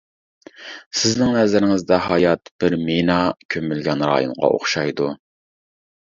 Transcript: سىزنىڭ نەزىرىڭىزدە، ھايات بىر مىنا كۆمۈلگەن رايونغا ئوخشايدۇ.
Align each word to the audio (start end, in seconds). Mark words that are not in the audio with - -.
سىزنىڭ 1.01 1.33
نەزىرىڭىزدە، 1.35 1.99
ھايات 2.05 2.51
بىر 2.65 2.77
مىنا 2.89 3.19
كۆمۈلگەن 3.57 4.03
رايونغا 4.13 4.53
ئوخشايدۇ. 4.57 5.13